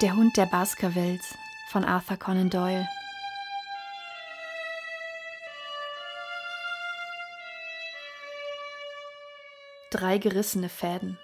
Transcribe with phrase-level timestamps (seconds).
[0.00, 1.36] Der Hund der Baskervilles
[1.68, 2.88] von Arthur Conan Doyle.
[9.90, 11.18] Drei gerissene Fäden.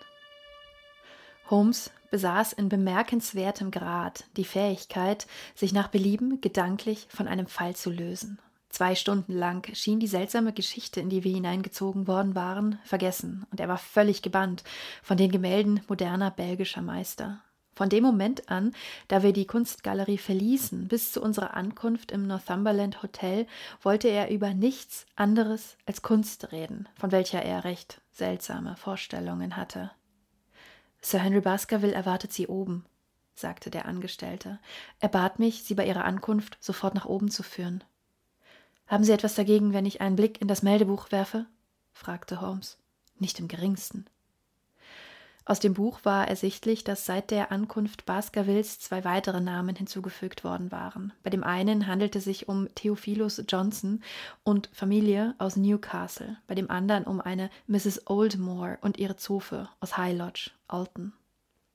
[1.49, 7.89] Holmes besaß in bemerkenswertem Grad die Fähigkeit, sich nach Belieben gedanklich von einem Fall zu
[7.89, 8.39] lösen.
[8.69, 13.59] Zwei Stunden lang schien die seltsame Geschichte, in die wir hineingezogen worden waren, vergessen, und
[13.59, 14.65] er war völlig gebannt
[15.03, 17.41] von den Gemälden moderner belgischer Meister.
[17.77, 18.73] Von dem Moment an,
[19.07, 23.47] da wir die Kunstgalerie verließen, bis zu unserer Ankunft im Northumberland Hotel,
[23.83, 29.91] wollte er über nichts anderes als Kunst reden, von welcher er recht seltsame Vorstellungen hatte.
[31.03, 32.87] Sir Henry Baskerville erwartet Sie oben,
[33.35, 34.59] sagte der Angestellte.
[34.99, 37.85] Er bat mich, Sie bei Ihrer Ankunft sofort nach oben zu führen.
[38.87, 41.45] Haben Sie etwas dagegen, wenn ich einen Blick in das Meldebuch werfe?
[41.93, 42.79] fragte Holmes.
[43.19, 44.07] Nicht im geringsten.
[45.49, 50.73] Aus dem Buch war ersichtlich, dass seit der Ankunft Baskervilles zwei weitere Namen hinzugefügt worden
[50.73, 51.13] waren.
[51.23, 54.03] Bei dem einen handelte es sich um Theophilus Johnson
[54.43, 58.09] und Familie aus Newcastle, bei dem anderen um eine Mrs.
[58.11, 61.13] Oldmore und ihre Zofe aus High Lodge, Alton.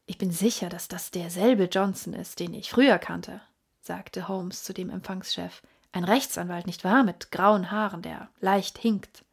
[0.06, 3.39] Ich bin sicher, dass das derselbe Johnson ist, den ich früher kannte,
[3.81, 5.61] sagte Holmes zu dem Empfangschef.
[5.94, 9.23] Ein Rechtsanwalt, nicht wahr, mit grauen Haaren, der leicht hinkt.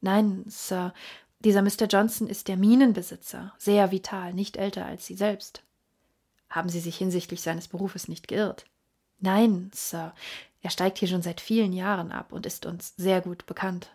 [0.00, 0.94] Nein, Sir,
[1.40, 1.86] dieser Mr.
[1.88, 5.62] Johnson ist der Minenbesitzer, sehr vital, nicht älter als Sie selbst.
[6.48, 8.64] Haben Sie sich hinsichtlich seines Berufes nicht geirrt?
[9.18, 10.14] Nein, Sir,
[10.62, 13.90] er steigt hier schon seit vielen Jahren ab und ist uns sehr gut bekannt.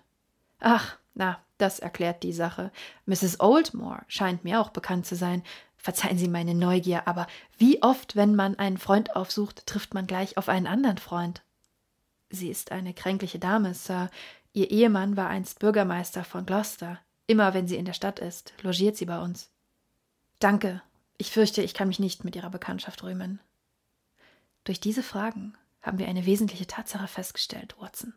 [0.60, 2.72] Ach, na, das erklärt die Sache.
[3.06, 3.40] Mrs.
[3.40, 5.44] Oldmore scheint mir auch bekannt zu sein.
[5.78, 10.38] Verzeihen Sie meine Neugier, aber wie oft, wenn man einen Freund aufsucht, trifft man gleich
[10.38, 11.42] auf einen anderen Freund?
[12.30, 14.10] Sie ist eine kränkliche Dame, Sir.
[14.54, 17.00] Ihr Ehemann war einst Bürgermeister von Gloucester.
[17.32, 19.50] Immer wenn sie in der Stadt ist, logiert sie bei uns.
[20.40, 20.82] Danke.
[21.18, 23.40] Ich fürchte, ich kann mich nicht mit Ihrer Bekanntschaft rühmen.
[24.66, 28.14] Durch diese Fragen haben wir eine wesentliche Tatsache festgestellt, Watson,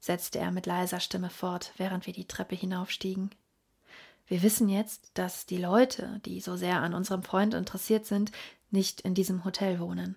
[0.00, 3.30] setzte er mit leiser Stimme fort, während wir die Treppe hinaufstiegen.
[4.26, 8.32] Wir wissen jetzt, dass die Leute, die so sehr an unserem Freund interessiert sind,
[8.72, 10.16] nicht in diesem Hotel wohnen.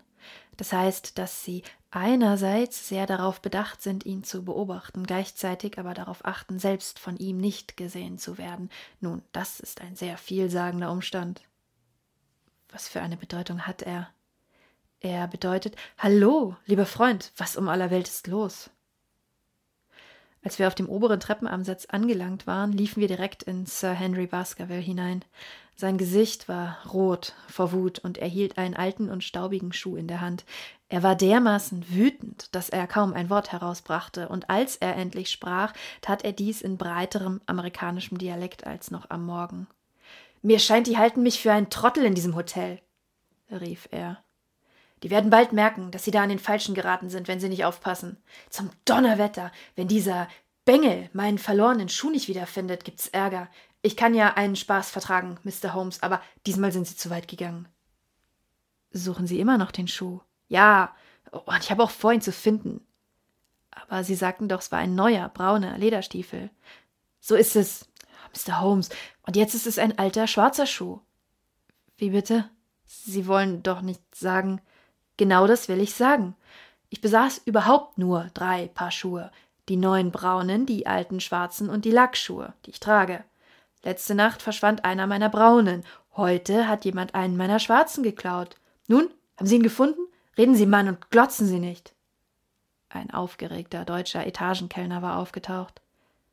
[0.56, 1.62] Das heißt, dass sie
[1.92, 7.38] einerseits sehr darauf bedacht sind, ihn zu beobachten, gleichzeitig aber darauf achten, selbst von ihm
[7.38, 8.70] nicht gesehen zu werden.
[9.00, 11.42] Nun, das ist ein sehr vielsagender Umstand.
[12.70, 14.10] Was für eine Bedeutung hat er?
[15.00, 18.70] Er bedeutet Hallo, lieber Freund, was um aller Welt ist los?
[20.44, 24.80] Als wir auf dem oberen Treppenabsatz angelangt waren, liefen wir direkt in Sir Henry Baskerville
[24.80, 25.26] hinein.
[25.80, 30.08] Sein Gesicht war rot vor Wut und er hielt einen alten und staubigen Schuh in
[30.08, 30.44] der Hand.
[30.90, 35.74] Er war dermaßen wütend, dass er kaum ein Wort herausbrachte, und als er endlich sprach,
[36.02, 39.68] tat er dies in breiterem amerikanischem Dialekt als noch am Morgen.
[40.42, 42.80] Mir scheint, die halten mich für einen Trottel in diesem Hotel,
[43.52, 44.24] rief er.
[45.04, 47.66] Die werden bald merken, dass sie da an den Falschen geraten sind, wenn sie nicht
[47.66, 48.18] aufpassen.
[48.50, 50.28] Zum Donnerwetter, wenn dieser
[50.68, 53.48] Bengel meinen verlorenen Schuh nicht wiederfindet, gibt's Ärger.
[53.82, 55.74] Ich kann ja einen Spaß vertragen, Mr.
[55.74, 57.68] Holmes, aber diesmal sind Sie zu weit gegangen.
[58.92, 60.20] Suchen Sie immer noch den Schuh?
[60.48, 60.96] Ja,
[61.32, 62.86] und ich habe auch vor, ihn zu finden.
[63.72, 66.50] Aber Sie sagten doch, es war ein neuer, brauner Lederstiefel.
[67.20, 67.88] So ist es,
[68.34, 68.62] Mr.
[68.62, 68.90] Holmes.
[69.26, 71.00] Und jetzt ist es ein alter, schwarzer Schuh.
[71.98, 72.50] Wie bitte?
[72.86, 74.62] Sie wollen doch nicht sagen.
[75.18, 76.36] Genau das will ich sagen.
[76.90, 79.32] Ich besaß überhaupt nur drei Paar Schuhe.
[79.68, 83.26] Die neuen braunen, die alten schwarzen und die Lackschuhe, die ich trage.
[83.88, 85.86] Letzte Nacht verschwand einer meiner braunen.
[86.18, 88.58] Heute hat jemand einen meiner schwarzen geklaut.
[88.88, 90.02] Nun, haben Sie ihn gefunden?
[90.38, 91.96] Reden Sie, Mann, und glotzen Sie nicht.
[92.90, 95.80] Ein aufgeregter deutscher Etagenkellner war aufgetaucht.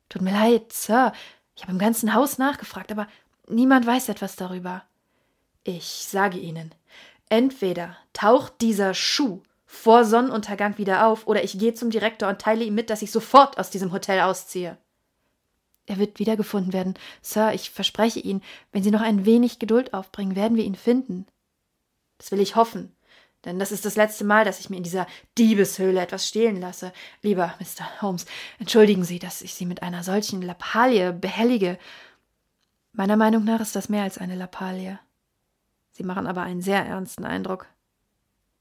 [0.09, 1.13] Tut mir leid, Sir.
[1.55, 3.07] Ich habe im ganzen Haus nachgefragt, aber
[3.47, 4.83] niemand weiß etwas darüber.
[5.63, 6.75] Ich sage Ihnen,
[7.29, 12.65] Entweder taucht dieser Schuh vor Sonnenuntergang wieder auf, oder ich gehe zum Direktor und teile
[12.65, 14.77] ihm mit, dass ich sofort aus diesem Hotel ausziehe.
[15.87, 20.35] Er wird wiedergefunden werden, Sir, ich verspreche Ihnen, wenn Sie noch ein wenig Geduld aufbringen,
[20.35, 21.27] werden wir ihn finden.
[22.17, 22.95] Das will ich hoffen,
[23.45, 25.05] denn das ist das letzte Mal, dass ich mir in dieser
[25.37, 26.91] Diebeshöhle etwas stehlen lasse.
[27.21, 28.01] Lieber Mr.
[28.01, 28.25] Holmes,
[28.57, 31.77] entschuldigen Sie, dass ich Sie mit einer solchen Lappalie behellige.
[32.91, 34.99] Meiner Meinung nach ist das mehr als eine Lappalie.
[35.91, 37.67] Sie machen aber einen sehr ernsten Eindruck.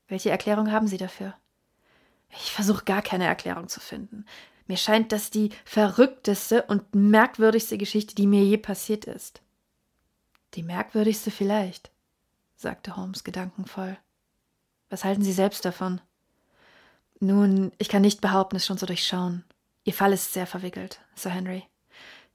[0.07, 1.35] Welche Erklärung haben Sie dafür?
[2.31, 4.27] Ich versuche gar keine Erklärung zu finden.
[4.67, 9.43] Mir scheint das die verrückteste und merkwürdigste Geschichte, die mir je passiert ist.
[10.55, 11.91] Die merkwürdigste vielleicht,
[12.57, 13.99] sagte Holmes gedankenvoll.
[14.89, 16.01] Was halten Sie selbst davon?
[17.21, 19.45] Nun, ich kann nicht behaupten, es schon zu durchschauen.
[19.85, 21.65] Ihr Fall ist sehr verwickelt, Sir Henry.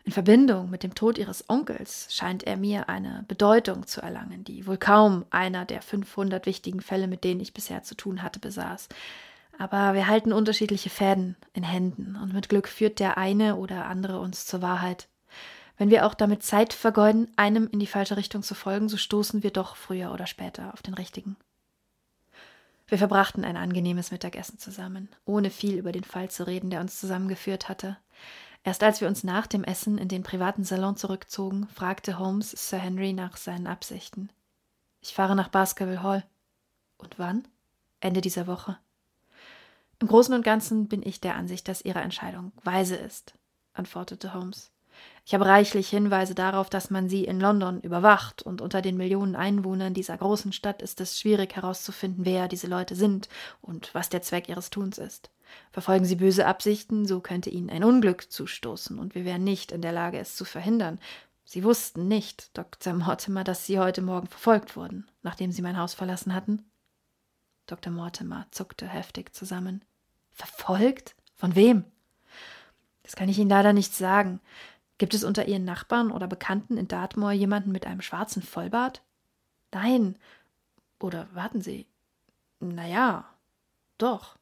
[0.04, 4.66] In Verbindung mit dem Tod ihres Onkels scheint er mir eine Bedeutung zu erlangen, die
[4.66, 8.88] wohl kaum einer der 500 wichtigen Fälle, mit denen ich bisher zu tun hatte, besaß.
[9.60, 14.20] Aber wir halten unterschiedliche Fäden in Händen und mit Glück führt der eine oder andere
[14.20, 15.10] uns zur Wahrheit.
[15.78, 19.44] Wenn wir auch damit Zeit vergeuden, einem in die falsche Richtung zu folgen, so stoßen
[19.44, 21.36] wir doch früher oder später auf den richtigen.
[22.88, 26.98] Wir verbrachten ein angenehmes Mittagessen zusammen, ohne viel über den Fall zu reden, der uns
[26.98, 27.98] zusammengeführt hatte.
[28.64, 32.80] Erst als wir uns nach dem Essen in den privaten Salon zurückzogen, fragte Holmes Sir
[32.80, 34.30] Henry nach seinen Absichten.
[35.02, 36.24] Ich fahre nach Baskerville Hall.
[36.98, 37.46] Und wann?
[38.00, 38.78] Ende dieser Woche.
[40.02, 43.34] Im Großen und Ganzen bin ich der Ansicht, dass Ihre Entscheidung weise ist,
[43.74, 44.72] antwortete Holmes.
[45.26, 49.36] Ich habe reichlich Hinweise darauf, dass man sie in London überwacht, und unter den Millionen
[49.36, 53.30] Einwohnern dieser großen Stadt ist es schwierig herauszufinden, wer diese Leute sind
[53.62, 55.32] und was der Zweck ihres Tuns ist.
[55.72, 59.82] Verfolgen sie böse Absichten, so könnte ihnen ein Unglück zustoßen, und wir wären nicht in
[59.82, 61.00] der Lage, es zu verhindern.
[61.44, 62.94] Sie wussten nicht, Dr.
[62.94, 66.70] Mortimer, dass Sie heute Morgen verfolgt wurden, nachdem Sie mein Haus verlassen hatten?
[67.70, 67.92] Dr.
[67.92, 69.84] Mortimer zuckte heftig zusammen.
[70.32, 71.16] Verfolgt?
[71.36, 71.86] Von wem?
[73.04, 74.40] Das kann ich Ihnen leider nicht sagen.
[74.98, 79.02] Gibt es unter Ihren Nachbarn oder Bekannten in Dartmoor jemanden mit einem schwarzen Vollbart?
[79.72, 80.18] Nein.
[81.00, 81.88] Oder warten Sie.
[82.60, 83.26] Na ja,
[83.98, 84.38] doch.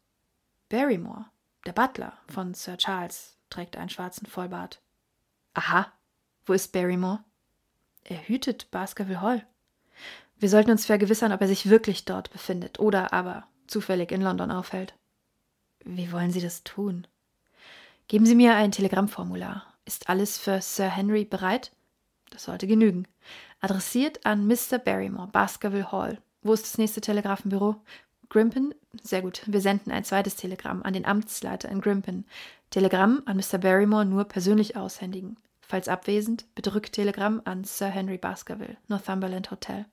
[0.70, 1.26] Barrymore,
[1.66, 4.82] der Butler von Sir Charles, trägt einen schwarzen Vollbart.
[5.54, 5.92] Aha.
[6.46, 7.24] Wo ist Barrymore?
[8.04, 9.46] Er hütet Baskerville Hall.
[10.40, 14.52] Wir sollten uns vergewissern, ob er sich wirklich dort befindet oder aber zufällig in London
[14.52, 14.94] aufhält.
[15.84, 17.08] Wie wollen Sie das tun?
[18.08, 19.66] Geben Sie mir ein Telegrammformular.
[19.86, 21.72] Ist alles für Sir Henry bereit?
[22.30, 23.08] Das sollte genügen.
[23.62, 24.78] Adressiert an Mr.
[24.78, 26.20] Barrymore, Baskerville Hall.
[26.44, 27.76] Wo ist das nächste Telegrafenbüro?
[28.30, 28.76] Grimpen?
[29.02, 29.42] Sehr gut.
[29.46, 32.26] Wir senden ein zweites Telegramm an den Amtsleiter in Grimpen.
[32.70, 33.58] Telegramm an Mr.
[33.58, 35.38] Barrymore nur persönlich aushändigen.
[35.62, 39.86] Falls abwesend, bitte Rücktelegramm an Sir Henry Baskerville, Northumberland Hotel.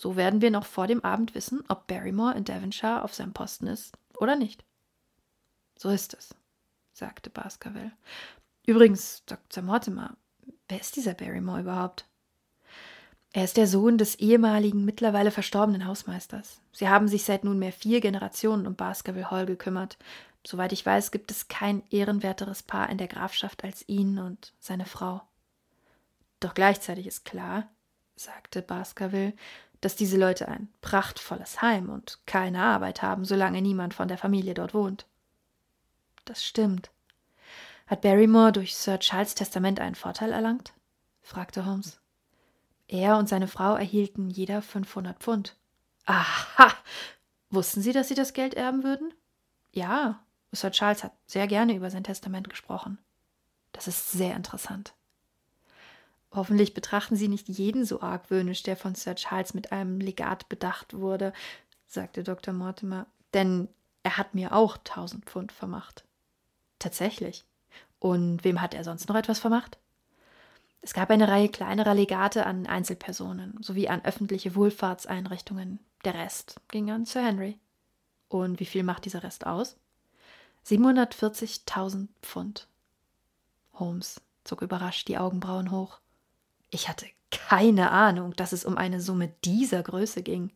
[0.00, 3.66] So werden wir noch vor dem Abend wissen, ob Barrymore in Devonshire auf seinem Posten
[3.66, 4.64] ist oder nicht.
[5.76, 6.34] So ist es,
[6.94, 7.92] sagte Baskerville.
[8.64, 9.62] Übrigens, Dr.
[9.62, 10.16] Mortimer,
[10.70, 12.06] wer ist dieser Barrymore überhaupt?
[13.34, 16.62] Er ist der Sohn des ehemaligen, mittlerweile verstorbenen Hausmeisters.
[16.72, 19.98] Sie haben sich seit nunmehr vier Generationen um Baskerville Hall gekümmert.
[20.46, 24.86] Soweit ich weiß, gibt es kein ehrenwerteres Paar in der Grafschaft als ihn und seine
[24.86, 25.20] Frau.
[26.40, 27.68] Doch gleichzeitig ist klar,
[28.16, 29.34] sagte Baskerville,
[29.80, 34.54] dass diese Leute ein prachtvolles Heim und keine Arbeit haben, solange niemand von der Familie
[34.54, 35.06] dort wohnt
[36.30, 36.90] das stimmt.
[37.86, 40.72] Hat Barrymore durch Sir Charles Testament einen Vorteil erlangt?
[41.22, 42.00] fragte Holmes.
[42.86, 45.56] Er und seine Frau erhielten jeder 500 Pfund.
[46.06, 46.72] Aha!
[47.50, 49.12] Wussten Sie, dass Sie das Geld erben würden?
[49.72, 52.98] Ja, Sir Charles hat sehr gerne über sein Testament gesprochen.
[53.72, 54.94] Das ist sehr interessant.
[56.32, 60.94] Hoffentlich betrachten Sie nicht jeden so argwöhnisch, der von Sir Charles mit einem Legat bedacht
[60.94, 61.32] wurde,
[61.86, 62.54] sagte Dr.
[62.54, 63.68] Mortimer, denn
[64.02, 66.04] er hat mir auch tausend Pfund vermacht.
[66.78, 67.44] Tatsächlich.
[67.98, 69.78] Und wem hat er sonst noch etwas vermacht?
[70.82, 75.78] Es gab eine Reihe kleinerer Legate an Einzelpersonen sowie an öffentliche Wohlfahrtseinrichtungen.
[76.04, 77.58] Der Rest ging an Sir Henry.
[78.28, 79.76] Und wie viel macht dieser Rest aus?
[80.66, 82.68] 740.000 Pfund.
[83.74, 86.00] Holmes zog überrascht die Augenbrauen hoch.
[86.70, 90.50] Ich hatte keine Ahnung, dass es um eine Summe dieser Größe ging.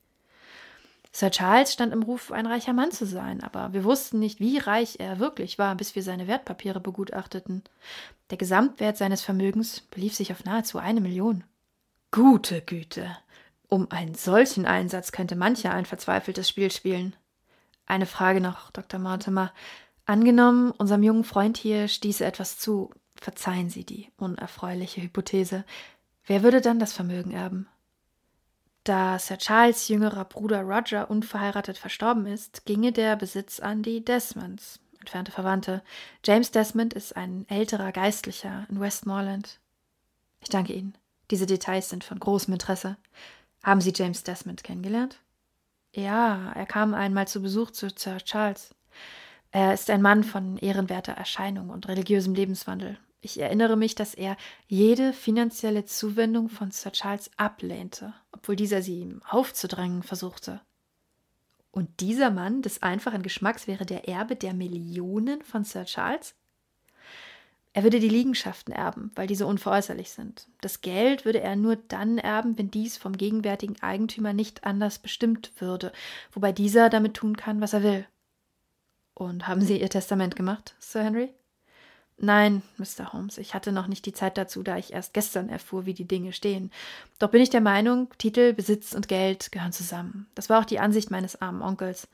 [1.12, 4.58] Sir Charles stand im Ruf, ein reicher Mann zu sein, aber wir wussten nicht, wie
[4.58, 7.62] reich er wirklich war, bis wir seine Wertpapiere begutachteten.
[8.30, 11.44] Der Gesamtwert seines Vermögens belief sich auf nahezu eine Million.
[12.10, 13.16] Gute Güte.
[13.68, 17.14] Um einen solchen Einsatz könnte mancher ein verzweifeltes Spiel spielen.
[17.86, 18.98] Eine Frage noch, Dr.
[18.98, 19.52] Mortimer.
[20.06, 22.90] Angenommen, unserem jungen Freund hier stieße etwas zu.
[23.16, 25.64] Verzeihen Sie die unerfreuliche Hypothese.
[26.26, 27.68] Wer würde dann das Vermögen erben?
[28.84, 34.80] Da Sir Charles jüngerer Bruder Roger unverheiratet verstorben ist, ginge der Besitz an die Desmonds,
[35.00, 35.82] entfernte Verwandte.
[36.24, 39.60] James Desmond ist ein älterer Geistlicher in Westmoreland.
[40.40, 40.96] Ich danke Ihnen.
[41.30, 42.98] Diese Details sind von großem Interesse.
[43.62, 45.20] Haben Sie James Desmond kennengelernt?
[45.94, 48.74] Ja, er kam einmal zu Besuch zu Sir Charles.
[49.50, 52.98] Er ist ein Mann von ehrenwerter Erscheinung und religiösem Lebenswandel.
[53.24, 54.36] Ich erinnere mich, dass er
[54.68, 60.60] jede finanzielle Zuwendung von Sir Charles ablehnte, obwohl dieser sie ihm aufzudrängen versuchte.
[61.70, 66.34] Und dieser Mann des einfachen Geschmacks wäre der Erbe der Millionen von Sir Charles?
[67.72, 70.46] Er würde die Liegenschaften erben, weil diese unveräußerlich sind.
[70.60, 75.50] Das Geld würde er nur dann erben, wenn dies vom gegenwärtigen Eigentümer nicht anders bestimmt
[75.60, 75.92] würde,
[76.32, 78.06] wobei dieser damit tun kann, was er will.
[79.14, 81.32] Und haben Sie Ihr Testament gemacht, Sir Henry?
[82.16, 83.12] Nein, Mr.
[83.12, 86.06] Holmes, ich hatte noch nicht die Zeit dazu, da ich erst gestern erfuhr, wie die
[86.06, 86.70] Dinge stehen.
[87.18, 90.28] Doch bin ich der Meinung, Titel, Besitz und Geld gehören zusammen.
[90.34, 92.08] Das war auch die Ansicht meines armen Onkels.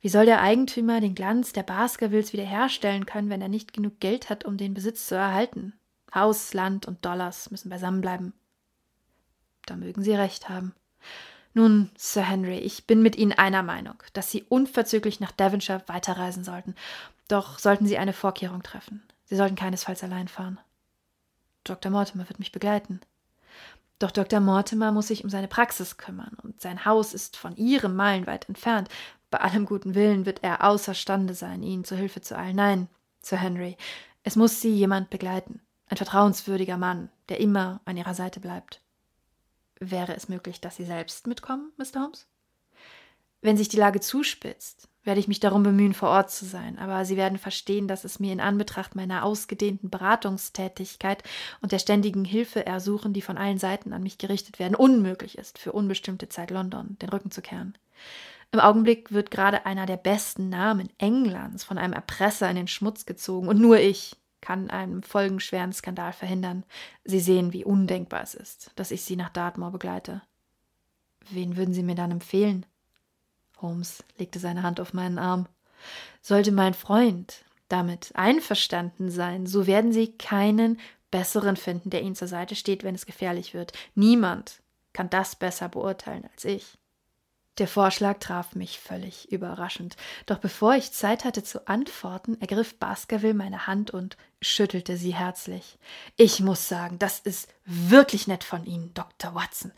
[0.00, 4.30] Wie soll der Eigentümer den Glanz der Baskervilles wiederherstellen können, wenn er nicht genug Geld
[4.30, 5.72] hat, um den Besitz zu erhalten?
[6.14, 8.32] Haus, Land und Dollars müssen beisammenbleiben.
[9.66, 10.74] Da mögen Sie recht haben.
[11.54, 16.44] Nun, Sir Henry, ich bin mit Ihnen einer Meinung, dass Sie unverzüglich nach Devonshire weiterreisen
[16.44, 16.74] sollten.
[17.26, 19.02] Doch sollten Sie eine Vorkehrung treffen.
[19.28, 20.58] Sie sollten keinesfalls allein fahren.
[21.64, 21.92] Dr.
[21.92, 23.00] Mortimer wird mich begleiten.
[23.98, 24.40] Doch Dr.
[24.40, 28.88] Mortimer muss sich um seine Praxis kümmern, und sein Haus ist von Ihrem meilenweit entfernt.
[29.30, 32.56] Bei allem guten Willen wird er außerstande sein, Ihnen zu Hilfe zu eilen.
[32.56, 32.88] Nein,
[33.20, 33.76] Sir Henry,
[34.22, 35.60] es muss Sie jemand begleiten.
[35.88, 38.80] Ein vertrauenswürdiger Mann, der immer an Ihrer Seite bleibt.
[39.80, 42.02] Wäre es möglich, dass Sie selbst mitkommen, Mr.
[42.02, 42.26] Holmes?
[43.40, 47.04] Wenn sich die Lage zuspitzt, werde ich mich darum bemühen, vor Ort zu sein, aber
[47.04, 51.22] Sie werden verstehen, dass es mir in Anbetracht meiner ausgedehnten Beratungstätigkeit
[51.60, 55.72] und der ständigen Hilfeersuchen, die von allen Seiten an mich gerichtet werden, unmöglich ist, für
[55.72, 57.76] unbestimmte Zeit London den Rücken zu kehren.
[58.50, 63.06] Im Augenblick wird gerade einer der besten Namen Englands von einem Erpresser in den Schmutz
[63.06, 66.64] gezogen, und nur ich kann einen folgenschweren Skandal verhindern.
[67.04, 70.22] Sie sehen, wie undenkbar es ist, dass ich Sie nach Dartmoor begleite.
[71.30, 72.64] Wen würden Sie mir dann empfehlen?
[73.60, 75.46] Holmes legte seine Hand auf meinen Arm.
[76.22, 82.28] Sollte mein Freund damit einverstanden sein, so werden Sie keinen besseren finden, der Ihnen zur
[82.28, 83.72] Seite steht, wenn es gefährlich wird.
[83.94, 84.60] Niemand
[84.92, 86.78] kann das besser beurteilen als ich.
[87.58, 89.96] Der Vorschlag traf mich völlig überraschend.
[90.26, 95.78] Doch bevor ich Zeit hatte zu antworten, ergriff Baskerville meine Hand und schüttelte sie herzlich.
[96.16, 99.34] Ich muss sagen, das ist wirklich nett von Ihnen, Dr.
[99.34, 99.72] Watson,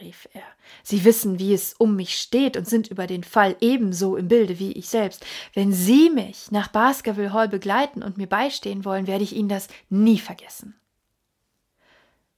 [0.00, 0.42] rief er.
[0.82, 4.58] Sie wissen, wie es um mich steht und sind über den Fall ebenso im Bilde
[4.58, 5.24] wie ich selbst.
[5.54, 9.68] Wenn Sie mich nach Baskerville Hall begleiten und mir beistehen wollen, werde ich Ihnen das
[9.88, 10.78] nie vergessen.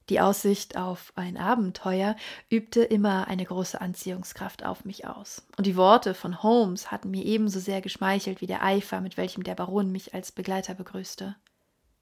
[0.09, 2.17] Die Aussicht auf ein Abenteuer
[2.49, 5.47] übte immer eine große Anziehungskraft auf mich aus.
[5.57, 9.43] Und die Worte von Holmes hatten mir ebenso sehr geschmeichelt wie der Eifer, mit welchem
[9.43, 11.37] der Baron mich als Begleiter begrüßte.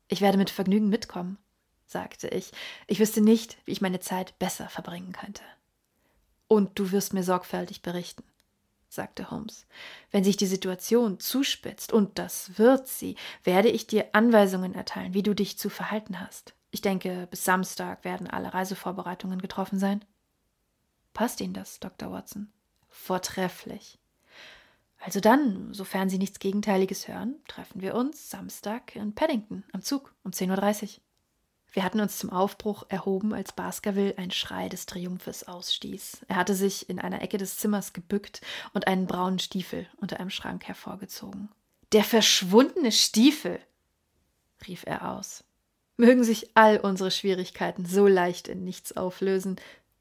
[0.07, 1.37] Ich werde mit Vergnügen mitkommen,
[1.89, 2.51] sagte ich.
[2.87, 5.43] Ich wüsste nicht, wie ich meine Zeit besser verbringen könnte.
[6.47, 8.23] Und du wirst mir sorgfältig berichten,
[8.87, 9.65] sagte Holmes.
[10.11, 15.23] Wenn sich die Situation zuspitzt, und das wird sie, werde ich dir Anweisungen erteilen, wie
[15.23, 16.53] du dich zu verhalten hast.
[16.71, 20.05] Ich denke, bis Samstag werden alle Reisevorbereitungen getroffen sein.
[21.13, 22.11] Passt Ihnen das, Dr.
[22.11, 22.51] Watson?
[22.87, 23.99] Vortrefflich.
[24.99, 30.13] Also dann, sofern Sie nichts Gegenteiliges hören, treffen wir uns Samstag in Paddington am Zug
[30.23, 31.01] um 10.30 Uhr.
[31.71, 36.25] Wir hatten uns zum Aufbruch erhoben, als Baskerville ein Schrei des Triumphes ausstieß.
[36.27, 38.41] Er hatte sich in einer Ecke des Zimmers gebückt
[38.73, 41.49] und einen braunen Stiefel unter einem Schrank hervorgezogen.
[41.91, 43.59] Der verschwundene Stiefel!
[44.67, 45.43] rief er aus.
[45.97, 49.57] Mögen sich all unsere Schwierigkeiten so leicht in nichts auflösen,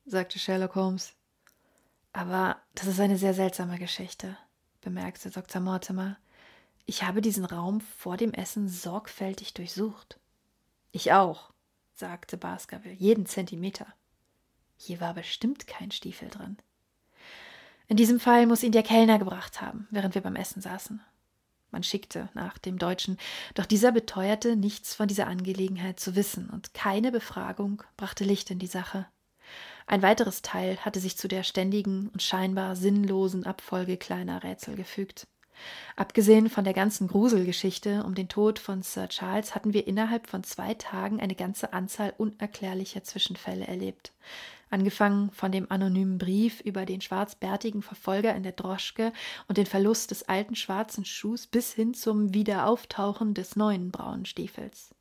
[0.07, 1.13] sagte Sherlock Holmes.
[2.13, 4.37] Aber das ist eine sehr seltsame Geschichte,
[4.81, 5.61] bemerkte Dr.
[5.61, 6.17] Mortimer.
[6.87, 10.19] Ich habe diesen Raum vor dem Essen sorgfältig durchsucht.
[10.93, 11.51] Ich auch,
[11.99, 13.87] sagte Baskerville, jeden Zentimeter.
[14.77, 16.57] Hier war bestimmt kein Stiefel drin.
[17.89, 21.01] In diesem Fall muss ihn der Kellner gebracht haben, während wir beim Essen saßen.
[21.71, 23.19] Man schickte nach dem Deutschen,
[23.55, 28.59] doch dieser beteuerte, nichts von dieser Angelegenheit zu wissen, und keine Befragung brachte Licht in
[28.59, 29.07] die Sache.
[29.87, 35.27] Ein weiteres Teil hatte sich zu der ständigen und scheinbar sinnlosen Abfolge kleiner Rätsel gefügt.
[35.97, 40.45] Abgesehen von der ganzen Gruselgeschichte um den Tod von Sir Charles hatten wir innerhalb von
[40.45, 44.13] zwei Tagen eine ganze Anzahl unerklärlicher Zwischenfälle erlebt
[44.71, 49.13] angefangen von dem anonymen Brief über den schwarzbärtigen Verfolger in der Droschke
[49.47, 54.95] und den Verlust des alten schwarzen Schuhs bis hin zum Wiederauftauchen des neuen braunen Stiefels.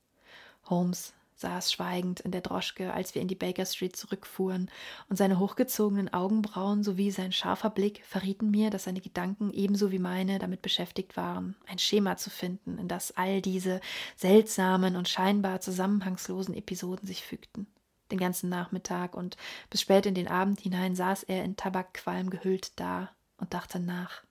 [0.70, 4.70] Holmes saß schweigend in der Droschke, als wir in die Baker Street zurückfuhren,
[5.10, 10.00] und seine hochgezogenen Augenbrauen sowie sein scharfer Blick verrieten mir, dass seine Gedanken ebenso wie
[10.00, 13.80] meine damit beschäftigt waren, ein Schema zu finden, in das all diese
[14.16, 17.68] seltsamen und scheinbar zusammenhangslosen Episoden sich fügten
[18.12, 19.36] den ganzen Nachmittag und
[19.70, 24.24] bis spät in den Abend hinein saß er in Tabakqualm gehüllt da und dachte nach.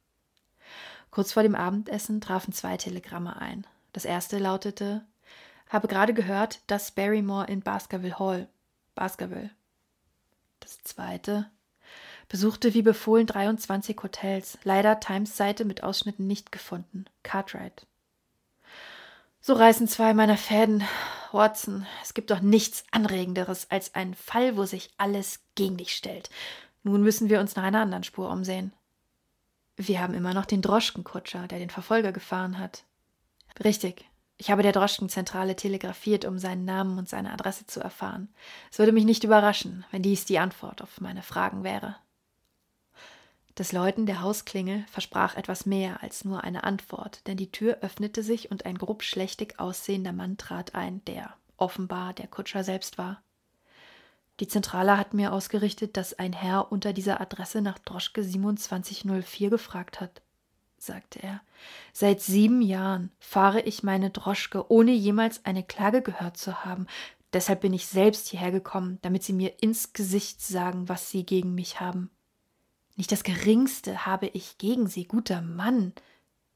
[1.10, 3.66] Kurz vor dem Abendessen trafen zwei Telegramme ein.
[3.92, 5.04] Das erste lautete
[5.68, 8.48] Habe gerade gehört, dass Barrymore in Baskerville Hall.
[8.94, 9.50] Baskerville.
[10.60, 11.50] Das zweite
[12.28, 17.06] besuchte wie befohlen 23 Hotels, leider Times Seite mit Ausschnitten nicht gefunden.
[17.22, 17.86] Cartwright.
[19.40, 20.82] So reißen zwei meiner Fäden.
[21.32, 26.30] Watson, es gibt doch nichts Anregenderes als einen Fall, wo sich alles gegen dich stellt.
[26.82, 28.72] Nun müssen wir uns nach einer anderen Spur umsehen.
[29.76, 32.84] Wir haben immer noch den Droschkenkutscher, der den Verfolger gefahren hat.
[33.62, 34.06] Richtig.
[34.38, 38.28] Ich habe der Droschkenzentrale telegrafiert, um seinen Namen und seine Adresse zu erfahren.
[38.70, 41.96] Es würde mich nicht überraschen, wenn dies die Antwort auf meine Fragen wäre.
[43.54, 48.22] Das Läuten der Hausklingel versprach etwas mehr als nur eine Antwort, denn die Tür öffnete
[48.22, 53.22] sich und ein grob schlechtig aussehender Mann trat ein, der offenbar der Kutscher selbst war.
[54.40, 60.02] Die Zentrale hat mir ausgerichtet, dass ein Herr unter dieser Adresse nach Droschke 2704 gefragt
[60.02, 60.20] hat,
[60.78, 61.40] sagte er.
[61.92, 66.86] Seit sieben Jahren fahre ich meine Droschke, ohne jemals eine Klage gehört zu haben.
[67.32, 71.54] Deshalb bin ich selbst hierher gekommen, damit Sie mir ins Gesicht sagen, was Sie gegen
[71.54, 72.10] mich haben.
[72.96, 75.92] Nicht das geringste habe ich gegen Sie, guter Mann,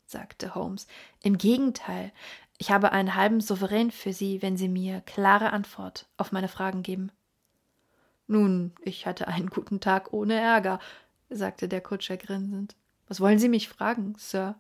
[0.07, 0.87] sagte Holmes.
[1.23, 2.13] Im Gegenteil,
[2.57, 6.83] ich habe einen halben Souverän für Sie, wenn Sie mir klare Antwort auf meine Fragen
[6.83, 7.11] geben.
[8.27, 10.79] Nun, ich hatte einen guten Tag ohne Ärger,
[11.31, 12.77] sagte der Kutscher grinsend.
[13.11, 14.55] Was wollen Sie mich fragen, Sir?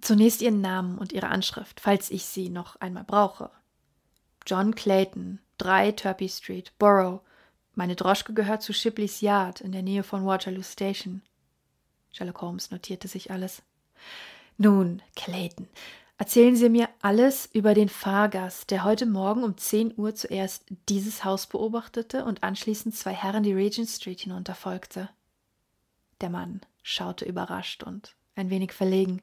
[0.00, 3.50] Zunächst Ihren Namen und Ihre Anschrift, falls ich sie noch einmal brauche.
[4.46, 7.22] John Clayton, 3 Turpey Street, Borough,
[7.74, 11.22] meine Droschke gehört zu Shipleys Yard in der Nähe von Waterloo Station.
[12.12, 13.62] Sherlock Holmes notierte sich alles.
[14.58, 15.66] Nun, Clayton,
[16.18, 21.24] erzählen Sie mir alles über den Fahrgast, der heute Morgen um zehn Uhr zuerst dieses
[21.24, 25.10] Haus beobachtete und anschließend zwei Herren die Regent Street hinunterfolgte.
[26.20, 29.20] Der Mann schaute überrascht und ein wenig verlegen.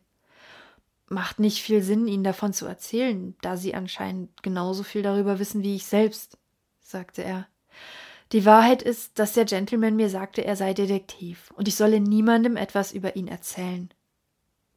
[1.07, 5.63] Macht nicht viel Sinn, Ihnen davon zu erzählen, da Sie anscheinend genauso viel darüber wissen
[5.63, 6.37] wie ich selbst,
[6.81, 7.47] sagte er.
[8.33, 12.57] Die Wahrheit ist, dass der Gentleman mir sagte, er sei Detektiv und ich solle niemandem
[12.57, 13.89] etwas über ihn erzählen.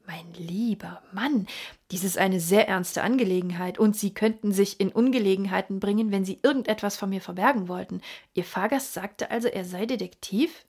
[0.07, 1.49] Mein lieber Mann,
[1.91, 6.39] dies ist eine sehr ernste Angelegenheit, und Sie könnten sich in Ungelegenheiten bringen, wenn Sie
[6.41, 8.01] irgendetwas von mir verbergen wollten.
[8.33, 10.65] Ihr Fahrgast sagte also, er sei Detektiv?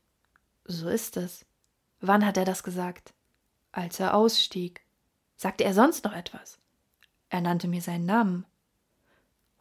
[0.66, 1.46] So ist es.
[2.00, 3.14] Wann hat er das gesagt?
[3.72, 4.82] Als er ausstieg.
[5.36, 6.60] Sagte er sonst noch etwas?
[7.30, 8.46] Er nannte mir seinen Namen.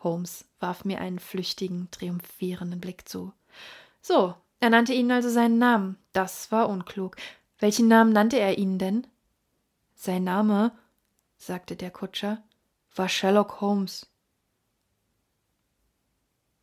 [0.03, 3.33] Holmes warf mir einen flüchtigen, triumphierenden Blick zu.
[4.01, 5.99] So, er nannte Ihnen also seinen Namen.
[6.13, 7.17] Das war unklug.
[7.59, 9.07] Welchen Namen nannte er Ihnen denn?
[9.95, 10.73] Sein Name,
[11.39, 12.43] sagte der Kutscher,
[12.95, 14.07] war Sherlock Holmes.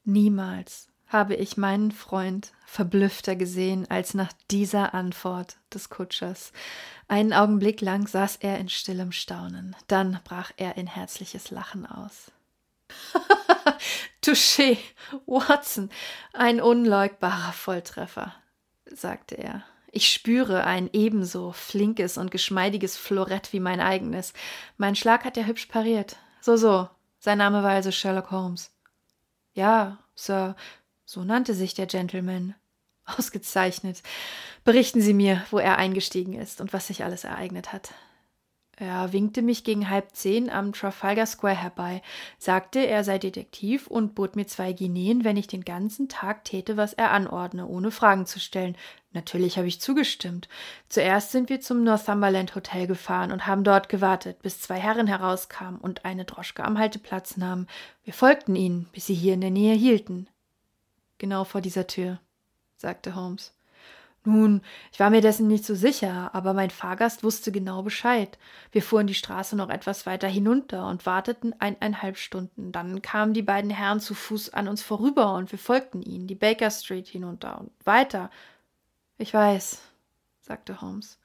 [0.04, 6.52] Niemals habe ich meinen Freund verblüffter gesehen als nach dieser Antwort des Kutschers.
[7.08, 12.32] Einen Augenblick lang saß er in stillem Staunen, dann brach er in herzliches Lachen aus.
[14.22, 14.78] Touché,
[15.26, 15.90] Watson,
[16.34, 18.34] ein unleugbarer Volltreffer,
[18.86, 19.64] sagte er.
[19.92, 24.34] Ich spüre ein ebenso flinkes und geschmeidiges Florett wie mein eigenes.
[24.78, 26.18] Mein Schlag hat er hübsch pariert.
[26.42, 26.90] So, so.
[27.20, 28.72] Sein Name war also Sherlock Holmes.
[29.54, 30.56] Ja, Sir,
[31.14, 32.56] so nannte sich der Gentleman.
[33.06, 34.02] Ausgezeichnet.
[34.64, 37.94] Berichten Sie mir, wo er eingestiegen ist und was sich alles ereignet hat.
[38.78, 42.02] Er winkte mich gegen halb zehn am Trafalgar Square herbei,
[42.40, 46.76] sagte, er sei Detektiv und bot mir zwei Guineen, wenn ich den ganzen Tag täte,
[46.78, 48.76] was er anordne, ohne Fragen zu stellen.
[49.12, 50.50] Natürlich habe ich zugestimmt.
[50.90, 55.80] Zuerst sind wir zum Northumberland Hotel gefahren und haben dort gewartet, bis zwei Herren herauskamen
[55.80, 57.68] und eine Droschke am Halteplatz nahmen.
[58.04, 60.28] Wir folgten ihnen, bis sie hier in der Nähe hielten.
[61.18, 62.20] Genau vor dieser Tür,
[62.76, 63.54] sagte Holmes.
[64.26, 64.62] Nun,
[64.94, 68.38] ich war mir dessen nicht so sicher, aber mein Fahrgast wusste genau Bescheid.
[68.72, 72.72] Wir fuhren die Straße noch etwas weiter hinunter und warteten eineinhalb Stunden.
[72.72, 76.36] Dann kamen die beiden Herren zu Fuß an uns vorüber und wir folgten ihnen, die
[76.36, 78.30] Baker Street hinunter und weiter.
[79.18, 79.82] Ich weiß,
[80.42, 81.18] sagte Holmes.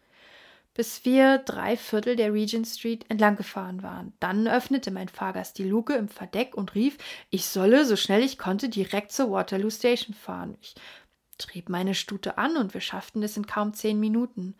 [0.79, 4.12] Bis wir drei Viertel der Regent Street entlang gefahren waren.
[4.21, 6.99] Dann öffnete mein Fahrgast die Luke im Verdeck und rief,
[7.31, 10.57] ich solle, so schnell ich konnte, direkt zur Waterloo Station fahren.
[10.61, 10.77] Ich
[11.37, 14.55] trieb meine Stute an und wir schafften es in kaum zehn Minuten.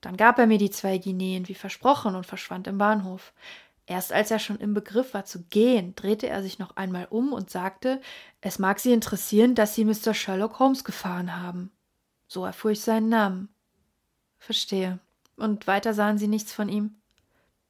[0.00, 3.32] Dann gab er mir die zwei Guineen wie versprochen und verschwand im Bahnhof.
[3.84, 7.32] Erst als er schon im Begriff war zu gehen, drehte er sich noch einmal um
[7.32, 8.00] und sagte,
[8.40, 10.14] es mag Sie interessieren, dass Sie Mr.
[10.14, 11.72] Sherlock Holmes gefahren haben.
[12.28, 13.48] So erfuhr ich seinen Namen.
[14.38, 15.00] Verstehe.
[15.36, 16.96] Und weiter sahen Sie nichts von ihm?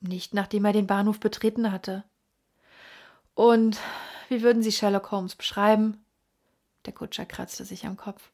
[0.00, 2.05] Nicht nachdem er den Bahnhof betreten hatte.
[3.35, 3.79] Und
[4.29, 6.05] wie würden Sie Sherlock Holmes beschreiben?
[6.87, 8.31] Der Kutscher kratzte sich am Kopf.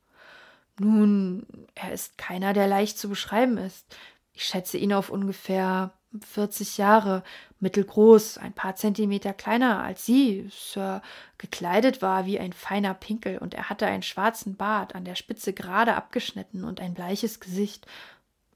[0.79, 3.87] Nun, er ist keiner, der leicht zu beschreiben ist.
[4.33, 7.23] Ich schätze ihn auf ungefähr 40 Jahre,
[7.61, 11.03] mittelgroß, ein paar Zentimeter kleiner als Sie, Sir,
[11.39, 15.53] gekleidet war wie ein feiner Pinkel, und er hatte einen schwarzen Bart, an der Spitze
[15.53, 17.87] gerade abgeschnitten und ein bleiches Gesicht.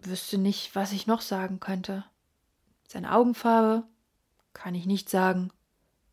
[0.07, 2.05] Wüsste nicht, was ich noch sagen könnte.
[2.89, 3.85] Seine Augenfarbe
[4.53, 5.51] kann ich nicht sagen.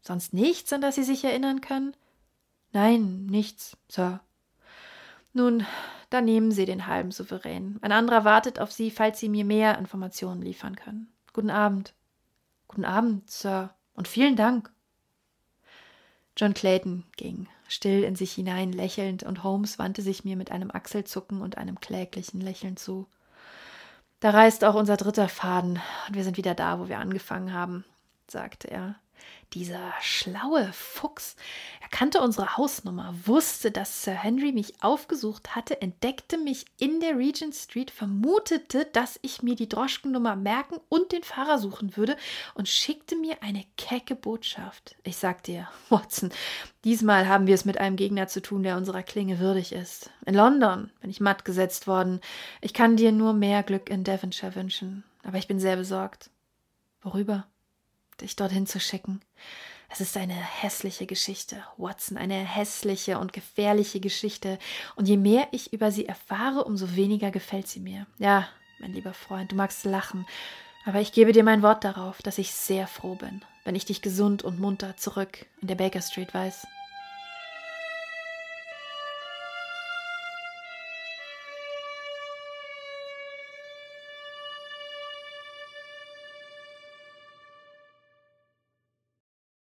[0.01, 1.95] Sonst nichts, an das Sie sich erinnern können?
[2.73, 4.21] Nein, nichts, Sir.
[5.33, 5.65] Nun,
[6.09, 7.77] dann nehmen Sie den halben Souverän.
[7.81, 11.11] Ein anderer wartet auf Sie, falls Sie mir mehr Informationen liefern können.
[11.33, 11.93] Guten Abend.
[12.67, 14.71] Guten Abend, Sir, Und vielen Dank.
[16.37, 20.71] John Clayton ging, still in sich hinein lächelnd, und Holmes wandte sich mir mit einem
[20.71, 23.07] Achselzucken und einem kläglichen Lächeln zu.
[24.21, 27.83] Da reißt auch unser dritter Faden, und wir sind wieder da, wo wir angefangen haben,
[28.27, 28.95] sagte er.
[29.53, 31.35] Dieser schlaue Fuchs.
[31.81, 37.17] Er kannte unsere Hausnummer, wusste, dass Sir Henry mich aufgesucht hatte, entdeckte mich in der
[37.17, 42.15] Regent Street, vermutete, dass ich mir die Droschkennummer merken und den Fahrer suchen würde
[42.53, 44.95] und schickte mir eine kecke Botschaft.
[45.03, 46.31] Ich sag dir, Watson,
[46.85, 50.09] diesmal haben wir es mit einem Gegner zu tun, der unserer Klinge würdig ist.
[50.25, 52.21] In London bin ich matt gesetzt worden.
[52.61, 56.29] Ich kann dir nur mehr Glück in Devonshire wünschen, aber ich bin sehr besorgt.
[57.01, 57.47] Worüber?
[58.21, 59.21] Dich dorthin zu schicken.
[59.89, 64.57] Es ist eine hässliche Geschichte, Watson, eine hässliche und gefährliche Geschichte.
[64.95, 68.07] Und je mehr ich über sie erfahre, umso weniger gefällt sie mir.
[68.17, 68.47] Ja,
[68.79, 70.25] mein lieber Freund, du magst lachen,
[70.85, 74.01] aber ich gebe dir mein Wort darauf, dass ich sehr froh bin, wenn ich dich
[74.01, 76.65] gesund und munter zurück in der Baker Street weiß.